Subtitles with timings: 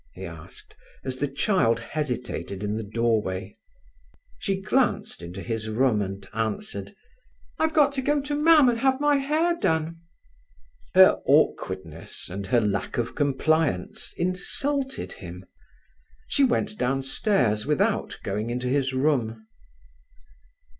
[0.15, 0.75] he asked,
[1.05, 3.55] as the child hesitated in the doorway.
[4.39, 6.95] She glanced into his room, and answered:
[7.59, 9.99] "I've got to go to mam and have my hair done."
[10.95, 15.45] Her awkwardness and her lack of compliance insulted him.
[16.27, 19.45] She went downstairs without going into his room.